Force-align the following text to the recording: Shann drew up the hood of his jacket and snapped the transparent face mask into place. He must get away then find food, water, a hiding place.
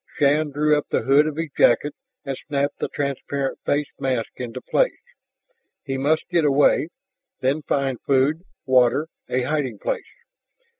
Shann 0.17 0.49
drew 0.49 0.75
up 0.75 0.87
the 0.89 1.03
hood 1.03 1.27
of 1.27 1.35
his 1.35 1.51
jacket 1.55 1.93
and 2.25 2.35
snapped 2.35 2.79
the 2.79 2.87
transparent 2.87 3.59
face 3.67 3.91
mask 3.99 4.31
into 4.37 4.59
place. 4.59 4.97
He 5.85 5.95
must 5.99 6.27
get 6.31 6.43
away 6.43 6.89
then 7.41 7.61
find 7.61 8.01
food, 8.01 8.41
water, 8.65 9.09
a 9.29 9.43
hiding 9.43 9.77
place. 9.77 10.01